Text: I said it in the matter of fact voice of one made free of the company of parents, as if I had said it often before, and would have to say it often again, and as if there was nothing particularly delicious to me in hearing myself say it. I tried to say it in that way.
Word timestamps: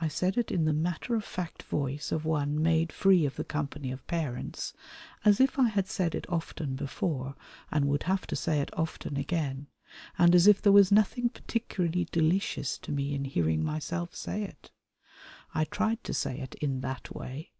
I 0.00 0.06
said 0.06 0.38
it 0.38 0.52
in 0.52 0.66
the 0.66 0.72
matter 0.72 1.16
of 1.16 1.24
fact 1.24 1.64
voice 1.64 2.12
of 2.12 2.24
one 2.24 2.62
made 2.62 2.92
free 2.92 3.26
of 3.26 3.34
the 3.34 3.42
company 3.42 3.90
of 3.90 4.06
parents, 4.06 4.72
as 5.24 5.40
if 5.40 5.58
I 5.58 5.66
had 5.68 5.88
said 5.88 6.14
it 6.14 6.30
often 6.30 6.76
before, 6.76 7.34
and 7.68 7.86
would 7.86 8.04
have 8.04 8.28
to 8.28 8.36
say 8.36 8.60
it 8.60 8.70
often 8.78 9.16
again, 9.16 9.66
and 10.16 10.32
as 10.32 10.46
if 10.46 10.62
there 10.62 10.70
was 10.70 10.92
nothing 10.92 11.28
particularly 11.30 12.04
delicious 12.12 12.78
to 12.78 12.92
me 12.92 13.16
in 13.16 13.24
hearing 13.24 13.64
myself 13.64 14.14
say 14.14 14.44
it. 14.44 14.70
I 15.52 15.64
tried 15.64 16.04
to 16.04 16.14
say 16.14 16.38
it 16.38 16.54
in 16.60 16.78
that 16.82 17.12
way. 17.12 17.50